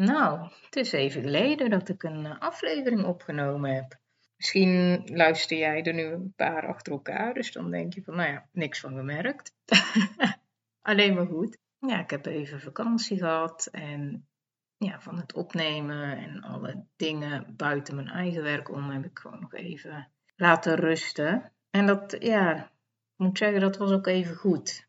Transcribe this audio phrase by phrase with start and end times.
[0.00, 3.98] Nou, het is even geleden dat ik een eh, aflevering opgenomen heb.
[4.36, 8.30] Misschien luister jij er nu een paar achter elkaar, dus dan denk je van, nou
[8.30, 9.54] ja, niks van gemerkt.
[10.90, 11.58] Alleen maar goed.
[11.78, 14.28] Ja, ik heb even vakantie gehad en
[14.76, 19.40] ja, van het opnemen en alle dingen buiten mijn eigen werk om heb ik gewoon
[19.40, 21.52] nog even laten rusten.
[21.70, 22.70] En dat, ja, ik
[23.16, 24.88] moet zeggen, dat was ook even goed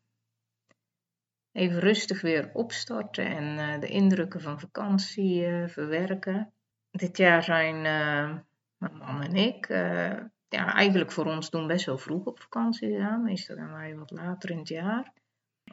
[1.52, 6.52] even rustig weer opstarten en uh, de indrukken van vakantie uh, verwerken.
[6.90, 8.38] Dit jaar zijn uh,
[8.76, 9.68] mijn man en ik
[10.48, 13.22] ja, eigenlijk voor ons doen best wel vroeg op vakantie gegaan.
[13.22, 15.12] Meestal gaan wij wat later in het jaar.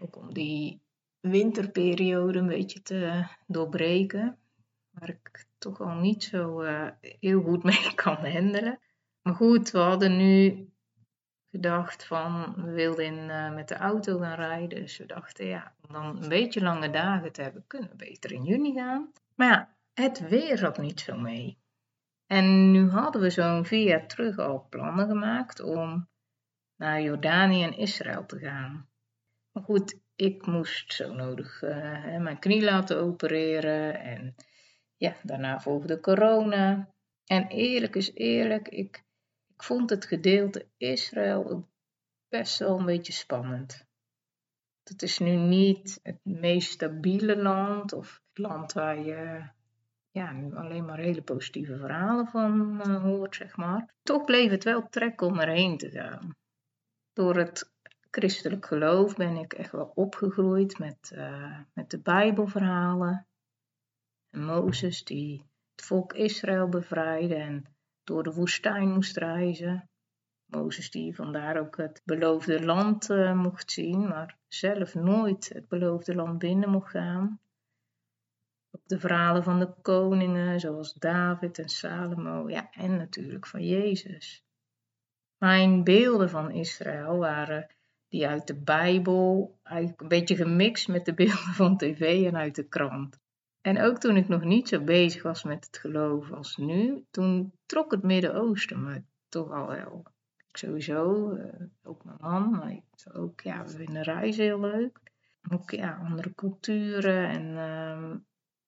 [0.01, 0.81] Ook om die
[1.19, 4.37] winterperiode een beetje te doorbreken.
[4.89, 6.61] Waar ik toch al niet zo
[7.19, 8.79] heel goed mee kan handelen.
[9.21, 10.67] Maar goed, we hadden nu
[11.51, 14.81] gedacht van, we wilden uh, met de auto gaan rijden.
[14.81, 18.31] Dus we dachten, ja, om dan een beetje lange dagen te hebben, kunnen we beter
[18.31, 19.11] in juni gaan.
[19.35, 21.57] Maar ja, het weer zat niet zo mee.
[22.25, 26.07] En nu hadden we zo'n vier jaar terug al plannen gemaakt om
[26.75, 28.89] naar Jordanië en Israël te gaan.
[29.51, 34.35] Maar goed, ik moest zo nodig uh, mijn knie laten opereren en
[34.95, 36.89] ja, daarna volgde corona.
[37.25, 39.03] En eerlijk is eerlijk, ik
[39.59, 41.69] ik vond het gedeelte Israël
[42.29, 43.85] best wel een beetje spannend.
[44.83, 49.49] Het is nu niet het meest stabiele land of het land waar je
[50.11, 53.93] ja, nu alleen maar hele positieve verhalen van uh, hoort, zeg maar.
[54.03, 56.35] Toch bleef het wel trek om erheen te gaan.
[57.13, 57.71] Door het
[58.11, 63.27] christelijk geloof ben ik echt wel opgegroeid met, uh, met de Bijbelverhalen.
[64.29, 65.45] En Mozes die
[65.75, 67.77] het volk Israël bevrijdde en
[68.09, 69.89] door de woestijn moest reizen.
[70.45, 76.15] Mozes die vandaar ook het beloofde land uh, mocht zien, maar zelf nooit het beloofde
[76.15, 77.39] land binnen mocht gaan.
[78.71, 84.43] Ook de verhalen van de koningen, zoals David en Salomo, ja, en natuurlijk van Jezus.
[85.37, 87.75] Mijn beelden van Israël waren
[88.07, 92.55] die uit de Bijbel, eigenlijk een beetje gemixt met de beelden van tv en uit
[92.55, 93.19] de krant.
[93.69, 97.53] En ook toen ik nog niet zo bezig was met het geloof als nu, toen
[97.65, 100.05] trok het Midden-Oosten me toch al wel.
[100.51, 101.45] Sowieso, uh,
[101.83, 102.79] ook mijn man, maar
[103.13, 104.99] ook, ja, we vinden reizen heel leuk.
[105.51, 107.45] Ook ja, andere culturen en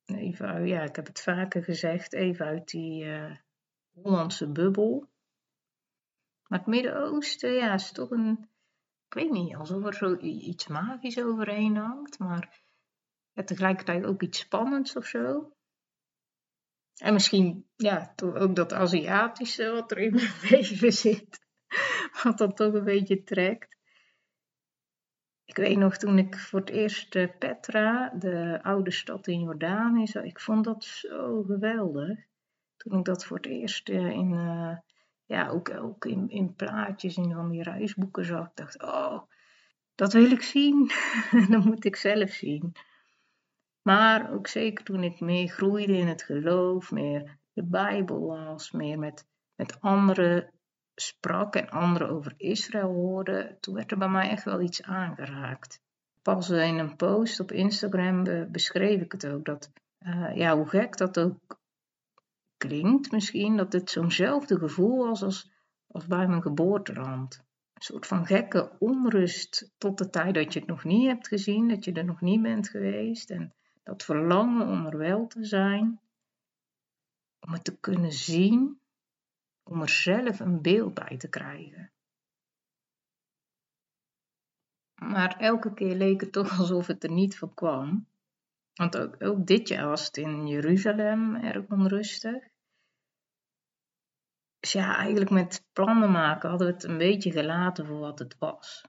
[0.06, 3.36] uh, even, ja, ik heb het vaker gezegd, even uit die uh,
[3.92, 5.08] Hollandse bubbel.
[6.48, 8.50] Maar het Midden-Oosten, ja, is toch een,
[9.08, 12.62] ik weet niet, alsof er zo iets magisch overheen hangt, maar
[13.34, 15.54] ja, tegelijkertijd ook iets spannends of zo.
[17.02, 21.46] En misschien ja, ook dat Aziatische wat er in mijn leven zit,
[22.24, 23.78] wat dat toch een beetje trekt.
[25.46, 30.08] Ik weet nog toen ik voor het eerst uh, Petra, de oude stad in Jordanië,
[30.08, 32.20] zag, ik vond dat zo geweldig.
[32.78, 34.78] Toen ik dat voor het eerst uh, in, uh,
[35.26, 39.22] ja, ook, ook in, in plaatjes in van die reisboeken zag, dacht oh,
[39.96, 40.92] dat wil ik zien.
[41.50, 42.74] dat moet ik zelf zien.
[43.82, 49.00] Maar ook zeker toen ik meer groeide in het geloof, meer de Bijbel las, meer
[49.00, 49.26] met,
[49.56, 50.52] met anderen
[50.96, 55.82] sprak en anderen over Israël hoorde, toen werd er bij mij echt wel iets aangeraakt.
[56.22, 60.98] Pas in een post op Instagram beschreef ik het ook, dat, uh, ja, hoe gek
[60.98, 61.60] dat ook
[62.58, 65.52] klinkt misschien, dat het zo'nzelfde gevoel was als,
[65.88, 67.44] als bij mijn geboorteland.
[67.74, 71.68] Een soort van gekke onrust tot de tijd dat je het nog niet hebt gezien,
[71.68, 73.30] dat je er nog niet bent geweest.
[73.30, 76.02] En dat verlangen om er wel te zijn,
[77.40, 78.80] om het te kunnen zien,
[79.64, 81.92] om er zelf een beeld bij te krijgen.
[85.02, 88.08] Maar elke keer leek het toch alsof het er niet van kwam.
[88.74, 92.50] Want ook, dit jaar was het in Jeruzalem erg onrustig.
[94.60, 98.38] Dus ja, eigenlijk met plannen maken hadden we het een beetje gelaten voor wat het
[98.38, 98.86] was.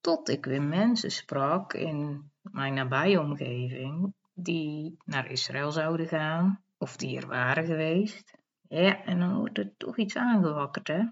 [0.00, 6.96] Tot ik weer mensen sprak in mijn nabije omgeving die naar Israël zouden gaan of
[6.96, 8.38] die er waren geweest.
[8.68, 11.04] Ja, en dan wordt er toch iets aangewakkerd, hè.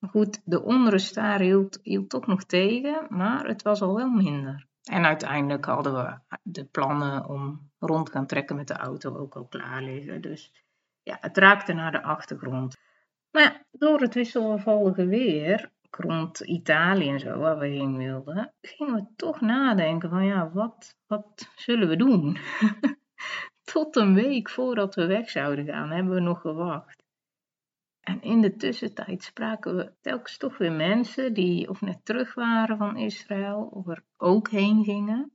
[0.00, 4.66] Goed, de onrust daar hield, hield toch nog tegen, maar het was al wel minder.
[4.82, 9.46] En uiteindelijk hadden we de plannen om rond gaan trekken met de auto ook al
[9.46, 10.20] klaar liggen.
[10.20, 10.52] Dus
[11.02, 12.76] ja, het raakte naar de achtergrond.
[13.30, 18.94] Maar ja, door het wisselvallige weer rond Italië en zo, waar we heen wilden, gingen
[18.94, 22.36] we toch nadenken van ja, wat, wat zullen we doen?
[23.72, 27.06] Tot een week voordat we weg zouden gaan, hebben we nog gewacht.
[28.00, 32.76] En in de tussentijd spraken we telkens toch weer mensen die of net terug waren
[32.76, 35.32] van Israël of er ook heen gingen.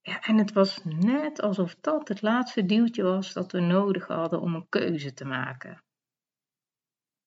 [0.00, 4.40] Ja, en het was net alsof dat het laatste duwtje was dat we nodig hadden
[4.40, 5.82] om een keuze te maken.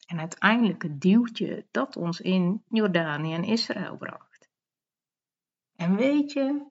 [0.06, 4.50] En uiteindelijk het duwtje dat ons in Jordanië en Israël bracht.
[5.76, 6.66] En weet je,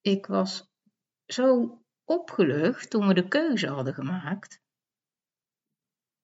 [0.00, 0.70] ik was
[1.26, 4.62] zo opgelucht toen we de keuze hadden gemaakt.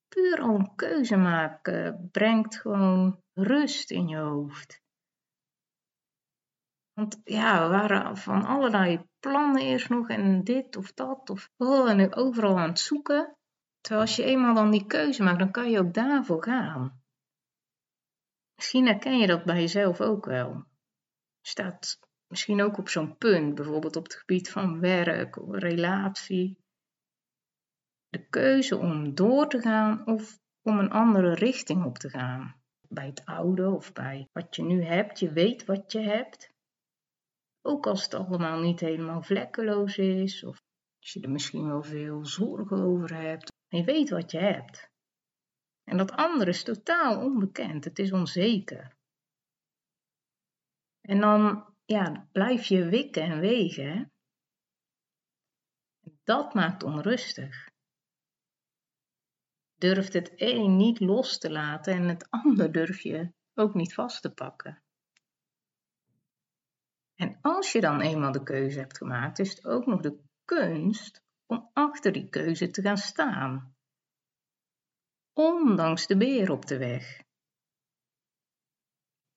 [0.07, 4.81] Puur al een keuze maken brengt gewoon rust in je hoofd.
[6.93, 11.89] Want ja, we waren van allerlei plannen eerst nog en dit of dat of oh,
[11.89, 13.37] en overal aan het zoeken.
[13.87, 17.01] Terwijl als je eenmaal dan die keuze maakt, dan kan je ook daarvoor gaan.
[18.55, 20.53] Misschien herken je dat bij jezelf ook wel.
[21.41, 26.57] Je staat misschien ook op zo'n punt, bijvoorbeeld op het gebied van werk of relatie.
[28.09, 32.61] De keuze om door te gaan of om een andere richting op te gaan.
[32.87, 36.49] Bij het oude of bij wat je nu hebt, je weet wat je hebt.
[37.61, 40.61] Ook als het allemaal niet helemaal vlekkeloos is, of
[40.99, 44.89] als je er misschien wel veel zorgen over hebt, je weet wat je hebt.
[45.83, 48.95] En dat andere is totaal onbekend, het is onzeker.
[51.01, 54.11] En dan ja, blijf je wikken en wegen.
[56.23, 57.69] Dat maakt onrustig.
[59.75, 64.21] Durft het een niet los te laten en het ander durf je ook niet vast
[64.21, 64.81] te pakken.
[67.15, 71.21] En als je dan eenmaal de keuze hebt gemaakt, is het ook nog de kunst
[71.47, 73.75] om achter die keuze te gaan staan.
[75.33, 77.25] Ondanks de beer op de weg.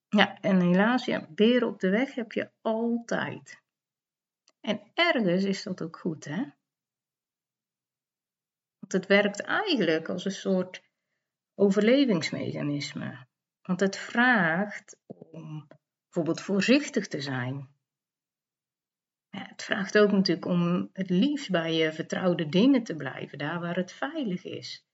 [0.08, 3.62] Ja, en helaas, ja, beren op de weg heb je altijd.
[4.60, 6.44] En ergens is dat ook goed, hè?
[8.78, 10.82] Want het werkt eigenlijk als een soort
[11.54, 13.26] overlevingsmechanisme.
[13.62, 15.68] Want het vraagt om
[16.02, 17.79] bijvoorbeeld voorzichtig te zijn.
[19.30, 23.76] Het vraagt ook natuurlijk om het liefst bij je vertrouwde dingen te blijven, daar waar
[23.76, 24.84] het veilig is.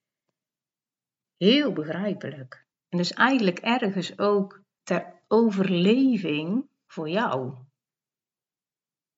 [1.36, 2.66] Heel begrijpelijk.
[2.88, 7.64] En dus eigenlijk ergens ook ter overleving voor jou.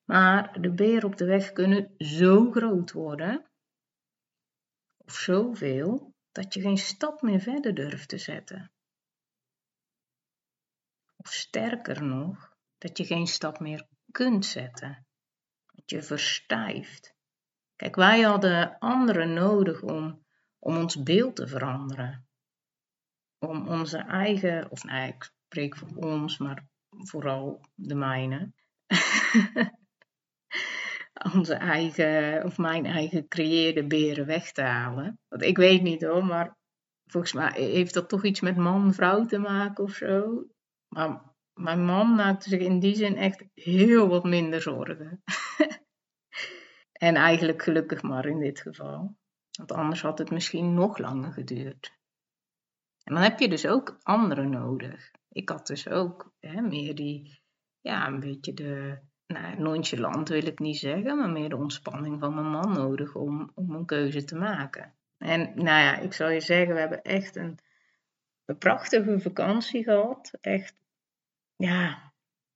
[0.04, 3.50] Maar de beren op de weg kunnen zo groot worden,
[4.96, 8.72] of zoveel, dat je geen stap meer verder durft te zetten.
[11.16, 15.07] Of sterker nog, dat je geen stap meer kunt zetten.
[15.90, 17.14] Je verstijft.
[17.76, 20.24] Kijk, wij hadden anderen nodig om,
[20.58, 22.26] om ons beeld te veranderen.
[23.38, 28.52] Om onze eigen, of nee, ik spreek voor ons, maar vooral de mijne.
[31.34, 35.20] onze eigen, of mijn eigen gecreëerde beren weg te halen.
[35.28, 36.56] Want ik weet niet hoor, maar
[37.06, 40.46] volgens mij heeft dat toch iets met man-vrouw te maken of zo.
[40.88, 45.22] Maar mijn man maakte zich in die zin echt heel wat minder zorgen.
[46.98, 49.16] en eigenlijk gelukkig maar in dit geval.
[49.58, 51.96] Want anders had het misschien nog langer geduurd.
[53.04, 55.10] En dan heb je dus ook anderen nodig.
[55.28, 57.40] Ik had dus ook hè, meer die,
[57.80, 62.34] ja, een beetje de, nou, nonchalant wil ik niet zeggen, maar meer de ontspanning van
[62.34, 64.94] mijn man nodig om, om een keuze te maken.
[65.18, 67.58] En nou ja, ik zal je zeggen, we hebben echt een,
[68.44, 70.30] een prachtige vakantie gehad.
[70.40, 70.74] Echt,
[71.56, 72.12] ja,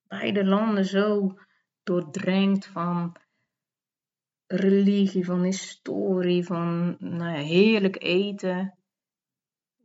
[0.07, 1.39] beide landen zo
[1.83, 3.15] doordrenkt van
[4.47, 8.77] religie, van historie, van nou ja, heerlijk eten,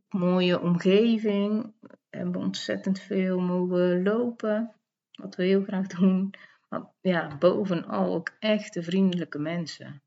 [0.09, 1.73] mooie omgeving.
[2.09, 4.75] We ontzettend veel mogen lopen,
[5.11, 6.33] wat we heel graag doen.
[6.69, 10.03] Maar ja, bovenal ook echte vriendelijke mensen.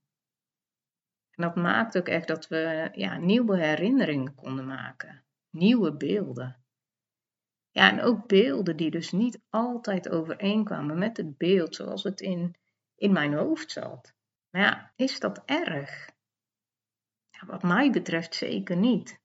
[1.31, 6.63] En dat maakt ook echt dat we ja, nieuwe herinneringen konden maken, nieuwe beelden.
[7.71, 12.57] Ja, en ook beelden die dus niet altijd overeenkwamen met het beeld zoals het in,
[12.95, 14.15] in mijn hoofd zat.
[14.53, 16.11] Maar ja, is dat erg?
[17.47, 19.21] Wat mij betreft zeker niet.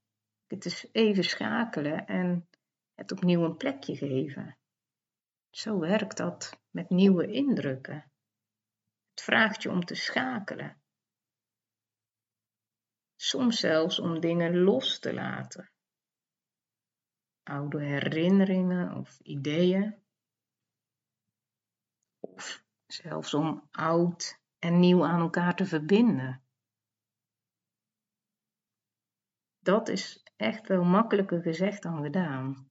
[0.48, 2.50] Het is even schakelen en
[2.94, 4.58] het opnieuw een plekje geven.
[5.50, 8.12] Zo werkt dat met nieuwe indrukken.
[9.10, 10.82] Het vraagt je om te schakelen.
[13.16, 15.72] Soms zelfs om dingen los te laten.
[17.44, 20.04] Oude herinneringen of ideeën.
[22.20, 26.42] Of zelfs om oud en nieuw aan elkaar te verbinden.
[29.60, 32.70] Dat is echt wel makkelijker gezegd dan gedaan.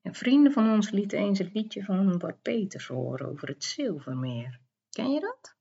[0.00, 4.60] En vrienden van ons lieten eens het liedje van Bart Peters horen over het Zilvermeer.
[4.90, 5.56] Ken je dat?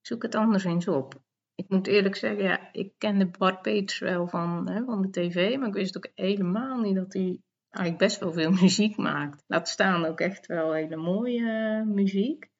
[0.00, 1.22] Zoek het anders eens op.
[1.54, 5.56] Ik moet eerlijk zeggen, ja, ik kende Bart Peters wel van, hè, van de tv,
[5.58, 7.40] maar ik wist ook helemaal niet dat hij
[7.74, 9.44] eigenlijk best wel veel muziek maakt.
[9.46, 12.50] Laat staan ook echt wel hele mooie eh, muziek.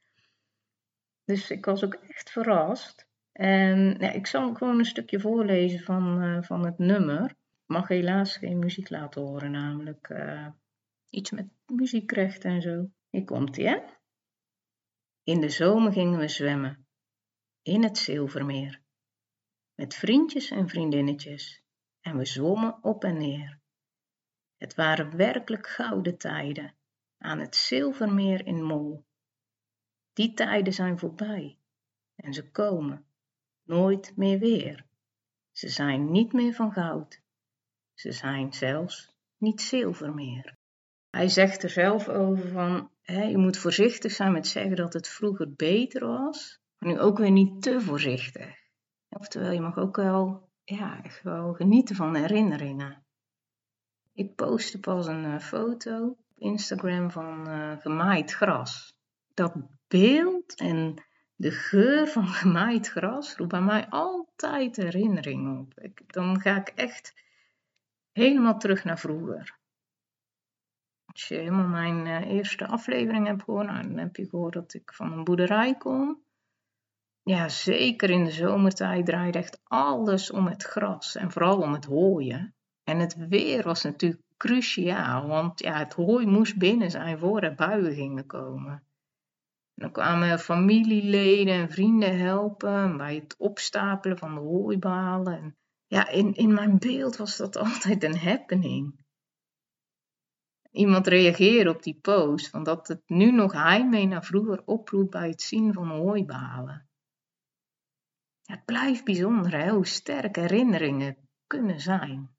[1.25, 3.07] Dus ik was ook echt verrast.
[3.33, 7.35] En ik zal gewoon een stukje voorlezen van, uh, van het nummer.
[7.67, 10.47] Mag helaas geen muziek laten horen, namelijk uh,
[11.11, 12.91] iets met muziekrecht en zo.
[13.11, 13.79] Hier komt ie, hè?
[15.23, 16.87] In de zomer gingen we zwemmen.
[17.63, 18.83] In het Zilvermeer.
[19.75, 21.63] Met vriendjes en vriendinnetjes.
[22.01, 23.61] En we zwommen op en neer.
[24.65, 26.75] Het waren werkelijk gouden tijden.
[27.19, 29.05] Aan het Zilvermeer in Mol.
[30.13, 31.59] Die tijden zijn voorbij.
[32.15, 33.07] En ze komen
[33.63, 34.87] nooit meer weer.
[35.53, 37.21] Ze zijn niet meer van goud.
[37.95, 40.57] Ze zijn zelfs niet zilver meer.
[41.11, 45.53] Hij zegt er zelf over van, je moet voorzichtig zijn met zeggen dat het vroeger
[45.53, 48.57] beter was, maar nu ook weer niet te voorzichtig.
[49.09, 53.04] Oftewel, je mag ook wel, ja, wel genieten van herinneringen.
[54.15, 58.95] Ik postte pas een uh, foto op Instagram van uh, gemaaid gras.
[59.35, 59.55] Dat
[59.89, 61.05] beeld en
[61.35, 65.81] de geur van gemaaid gras roept bij mij altijd herinneringen op.
[65.81, 67.15] Ik, dan ga ik echt
[68.13, 69.59] helemaal terug naar vroeger.
[71.05, 74.75] Als je helemaal mijn uh, eerste aflevering hebt gehoord, nou, dan heb je gehoord dat
[74.75, 76.23] ik van een boerderij kom.
[77.23, 81.85] Ja, zeker in de zomertijd draaide echt alles om het gras en vooral om het
[81.85, 82.54] hooien.
[82.85, 87.55] En het weer was natuurlijk cruciaal, want ja, het hooi moest binnen zijn voor er
[87.55, 88.87] buien gingen komen.
[89.75, 95.39] Dan kwamen familieleden en vrienden helpen bij het opstapelen van de hooibalen.
[95.39, 99.03] En ja, in, in mijn beeld was dat altijd een happening.
[100.71, 105.29] Iemand reageerde op die post van dat het nu nog heimwee naar vroeger oproept bij
[105.29, 106.89] het zien van hooibalen.
[108.43, 112.34] Het blijft bijzonder hè, hoe sterk herinneringen kunnen zijn.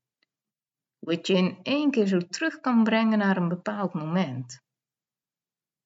[1.05, 4.63] Het je in één keer zo terug kan brengen naar een bepaald moment.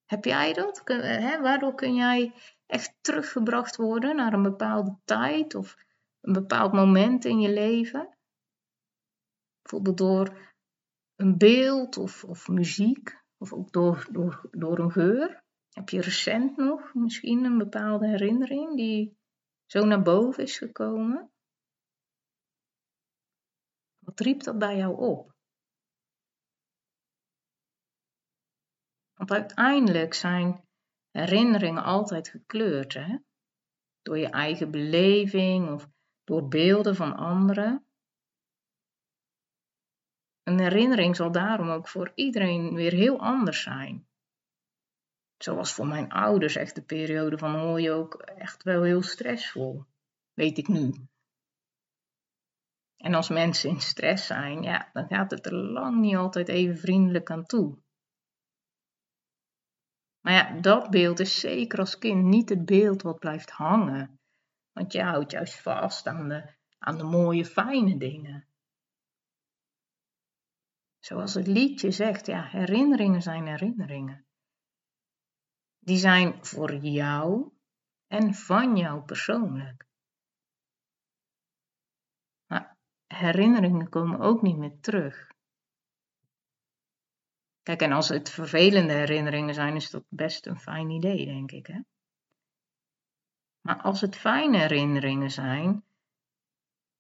[0.06, 0.82] Heb jij dat?
[0.86, 2.34] Hè, waardoor kun jij
[2.66, 5.76] echt teruggebracht worden naar een bepaalde tijd of
[6.22, 8.18] een bepaald moment in je leven?
[9.62, 10.54] Bijvoorbeeld door
[11.16, 15.44] een beeld of, of muziek, of ook door, door, door een geur.
[15.70, 19.18] Heb je recent nog misschien een bepaalde herinnering die
[19.66, 21.32] zo naar boven is gekomen?
[24.20, 25.34] Riep dat bij jou op?
[29.14, 30.68] Want uiteindelijk zijn
[31.12, 33.18] herinneringen altijd gekleurd, hè?
[34.02, 35.88] Door je eigen beleving of
[36.24, 37.86] door beelden van anderen.
[40.44, 44.08] Een herinnering zal daarom ook voor iedereen weer heel anders zijn.
[45.38, 49.86] Zoals voor mijn ouders echt de periode van hooi ook echt wel heel stressvol,
[50.34, 51.08] weet ik nu.
[53.00, 56.78] En als mensen in stress zijn, ja, dan gaat het er lang niet altijd even
[56.78, 57.78] vriendelijk aan toe.
[60.20, 64.20] Maar ja, dat beeld is zeker als kind niet het beeld wat blijft hangen.
[64.72, 68.48] Want je houdt juist vast aan de, aan de mooie, fijne dingen.
[71.00, 74.26] Zoals het liedje zegt, ja, herinneringen zijn herinneringen.
[75.80, 77.52] Die zijn voor jou
[78.08, 79.88] en van jou persoonlijk.
[82.46, 82.78] Maar
[83.20, 85.28] herinneringen komen ook niet meer terug.
[87.64, 91.68] Kijk, en als het vervelende herinneringen zijn, is dat best een fijn idee, denk ik.
[91.68, 91.80] Hè?
[93.62, 95.84] Maar als het fijne herinneringen zijn,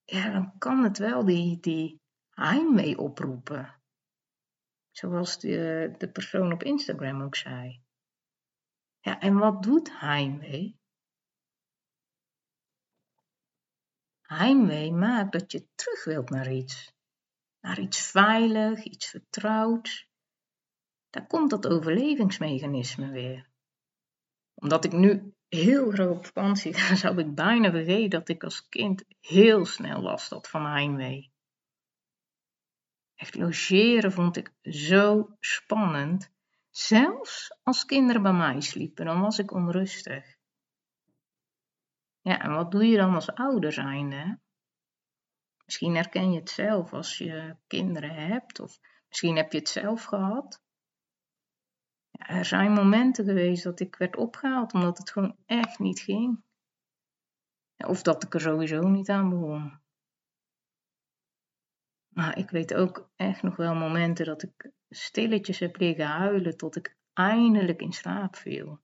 [0.03, 3.81] ja, dan kan het wel die, die heimwee oproepen.
[4.91, 7.81] Zoals de, de persoon op Instagram ook zei.
[8.99, 10.78] Ja, en wat doet heimwee?
[14.29, 16.93] Heimwee maakt dat je terug wilt naar iets.
[17.59, 20.09] Naar iets veilig, iets vertrouwds
[21.09, 23.49] daar komt dat overlevingsmechanisme weer.
[24.53, 28.69] Omdat ik nu heel groot op vakantie ga, zou ik bijna vergeten dat ik als
[28.69, 31.31] kind heel snel last had van heimwee.
[33.15, 36.31] Echt logeren vond ik zo spannend.
[36.69, 40.37] Zelfs als kinderen bij mij sliepen, dan was ik onrustig.
[42.29, 44.39] Ja, en wat doe je dan als ouder zijnde?
[45.65, 50.03] Misschien herken je het zelf als je kinderen hebt, of misschien heb je het zelf
[50.03, 50.61] gehad.
[52.09, 56.43] Ja, er zijn momenten geweest dat ik werd opgehaald omdat het gewoon echt niet ging.
[57.77, 59.79] Of dat ik er sowieso niet aan begon.
[62.09, 66.75] Maar ik weet ook echt nog wel momenten dat ik stilletjes heb liggen huilen tot
[66.75, 68.79] ik eindelijk in slaap viel.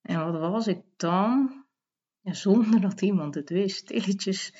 [0.00, 1.57] En wat was ik dan?
[2.28, 4.52] Ja, zonder dat iemand het wist, stilletjes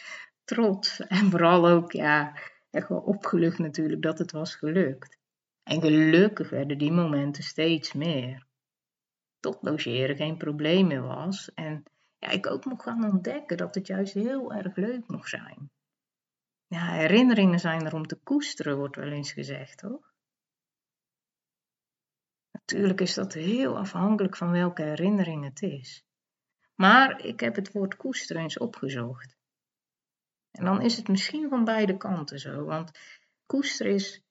[0.44, 1.00] trots.
[1.00, 2.38] En vooral ook, ja,
[2.70, 5.18] echt wel opgelucht natuurlijk dat het was gelukt.
[5.62, 8.46] En gelukkig werden die momenten steeds meer.
[9.40, 11.54] Tot logeren geen probleem meer was.
[11.54, 11.82] En
[12.18, 15.70] ja, ik ook mocht gaan ontdekken dat het juist heel erg leuk mocht zijn.
[16.66, 20.12] Ja, herinneringen zijn er om te koesteren, wordt wel eens gezegd, toch?
[22.50, 26.07] Natuurlijk is dat heel afhankelijk van welke herinnering het is.
[26.80, 29.36] Maar ik heb het woord koesteren eens opgezocht.
[30.50, 32.98] En dan is het misschien van beide kanten zo, want
[33.46, 34.22] koesteren is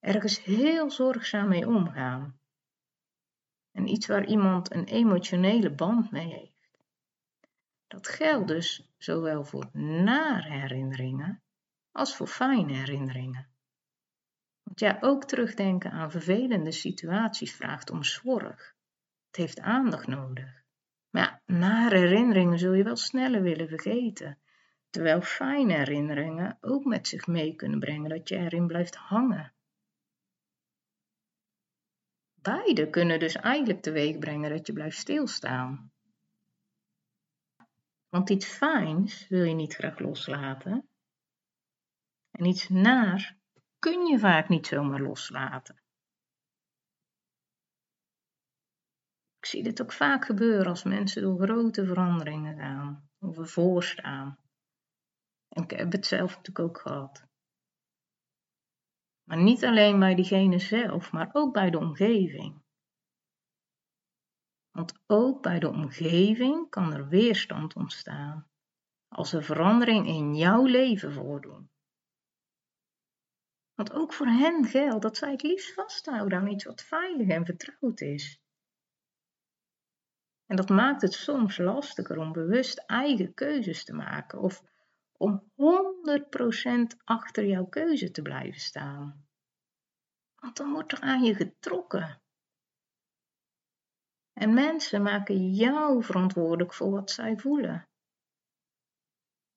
[0.00, 2.40] ergens heel zorgzaam mee omgaan.
[3.72, 6.78] En iets waar iemand een emotionele band mee heeft.
[7.86, 11.42] Dat geldt dus zowel voor nare herinneringen
[11.92, 13.48] als voor fijne herinneringen.
[14.62, 18.74] Want ja, ook terugdenken aan vervelende situaties vraagt om zorg.
[19.26, 20.64] Het heeft aandacht nodig.
[21.16, 24.38] Maar ja, nare herinneringen zul je wel sneller willen vergeten.
[24.90, 29.52] Terwijl fijne herinneringen ook met zich mee kunnen brengen dat je erin blijft hangen.
[32.34, 35.92] Beide kunnen dus eigenlijk teweeg brengen dat je blijft stilstaan.
[38.08, 40.88] Want iets fijns wil je niet graag loslaten.
[42.30, 43.36] En iets naar
[43.78, 45.85] kun je vaak niet zomaar loslaten.
[49.46, 54.38] Ik zie dit ook vaak gebeuren als mensen door grote veranderingen gaan of ervoor staan.
[55.48, 57.26] En ik heb het zelf natuurlijk ook gehad.
[59.28, 62.62] Maar niet alleen bij diegene zelf, maar ook bij de omgeving.
[64.70, 68.48] Want ook bij de omgeving kan er weerstand ontstaan
[69.08, 71.70] als er verandering in jouw leven voordoen.
[73.74, 77.44] Want ook voor hen geldt dat zij het liefst vasthouden aan iets wat veilig en
[77.44, 78.44] vertrouwd is.
[80.46, 84.62] En dat maakt het soms lastiger om bewust eigen keuzes te maken of
[85.12, 89.26] om 100% achter jouw keuze te blijven staan.
[90.36, 92.20] Want dan wordt er aan je getrokken.
[94.32, 97.88] En mensen maken jou verantwoordelijk voor wat zij voelen.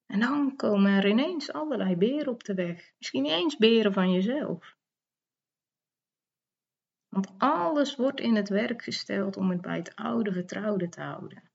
[0.05, 2.91] En dan komen er ineens allerlei beren op de weg.
[2.97, 4.77] Misschien eens beren van jezelf.
[7.09, 11.49] Want alles wordt in het werk gesteld om het bij het oude vertrouwde te houden.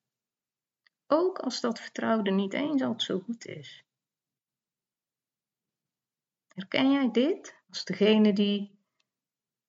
[1.07, 3.85] Ook als dat vertrouwde niet eens altijd zo goed is.
[6.49, 8.79] Herken jij dit als degene die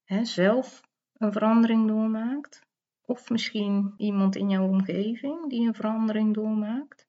[0.03, 0.81] hè, zelf
[1.13, 2.61] een verandering doormaakt?
[3.01, 7.07] Of misschien iemand in jouw omgeving die een verandering doormaakt?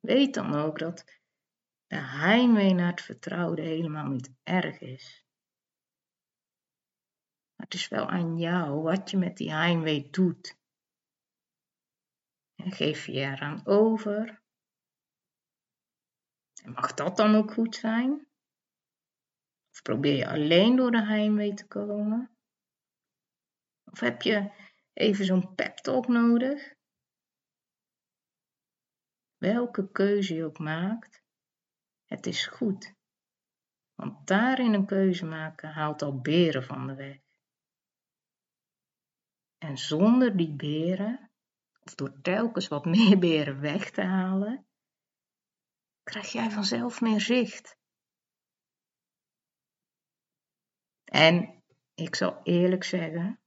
[0.00, 1.04] Weet dan ook dat
[1.86, 5.26] de heimwee naar het vertrouwde helemaal niet erg is.
[7.54, 10.58] Het is wel aan jou wat je met die heimwee doet.
[12.54, 14.42] En geef je eraan over?
[16.62, 18.28] En mag dat dan ook goed zijn?
[19.70, 22.36] Of probeer je alleen door de heimwee te komen?
[23.84, 24.52] Of heb je
[24.92, 26.74] even zo'n pep talk nodig?
[29.36, 31.25] Welke keuze je ook maakt,
[32.06, 32.94] het is goed.
[33.94, 37.18] Want daarin een keuze maken haalt al beren van de weg.
[39.58, 41.30] En zonder die beren,
[41.82, 44.66] of door telkens wat meer beren weg te halen,
[46.02, 47.76] krijg jij vanzelf meer zicht.
[51.04, 51.62] En
[51.94, 53.40] ik zal eerlijk zeggen,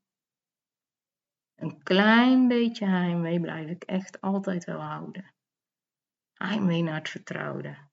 [1.55, 5.33] een klein beetje heimwee blijf ik echt altijd wel houden
[6.39, 7.88] heimwee naar het vertrouwde.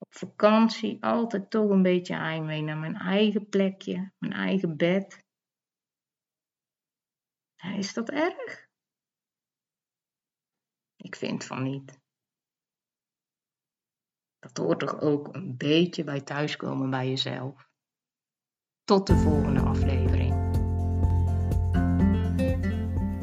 [0.00, 5.24] Op vakantie altijd toch een beetje heimwee naar mijn eigen plekje, mijn eigen bed.
[7.76, 8.68] Is dat erg?
[10.96, 12.00] Ik vind van niet.
[14.38, 17.68] Dat hoort toch ook een beetje bij thuiskomen bij jezelf.
[18.84, 20.48] Tot de volgende aflevering.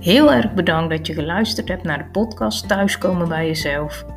[0.03, 4.16] Heel erg bedankt dat je geluisterd hebt naar de podcast Thuiskomen bij jezelf.